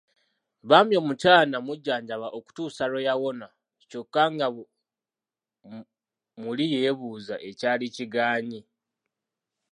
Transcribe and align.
Bambi 0.69 0.93
omukyala 1.01 1.43
n’amujjanjaba 1.47 2.27
okutuusa 2.37 2.83
lwe 2.91 3.05
yawona 3.07 3.47
kyokka 3.89 4.21
nga 4.33 4.47
muli 6.41 6.65
yeebuuza 6.73 7.35
ekyali 7.49 7.85
kigaanyi. 7.95 8.61